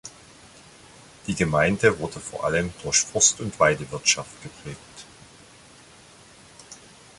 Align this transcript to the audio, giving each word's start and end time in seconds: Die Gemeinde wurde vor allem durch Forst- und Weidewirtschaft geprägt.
Die 1.27 1.35
Gemeinde 1.35 1.99
wurde 1.99 2.19
vor 2.19 2.45
allem 2.45 2.73
durch 2.81 3.01
Forst- 3.01 3.39
und 3.39 3.59
Weidewirtschaft 3.59 4.41
geprägt. 4.41 5.05